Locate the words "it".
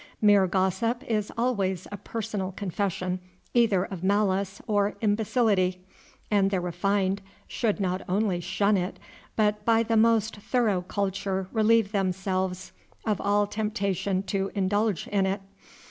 8.77-8.97, 15.27-15.41